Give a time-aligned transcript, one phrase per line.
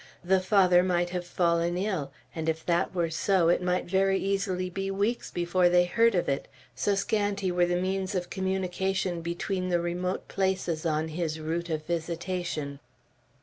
[0.23, 4.67] The Father might have fallen ill; and if that were so, it might very easily
[4.67, 9.69] be weeks before they heard of it, so scanty were the means of communication between
[9.69, 12.79] the remote places on his route of visitation.